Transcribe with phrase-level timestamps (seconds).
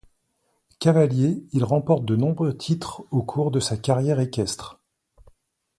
[0.79, 4.81] Cavalier, il remporte de nombreux titres au cours de sa carrière équestre.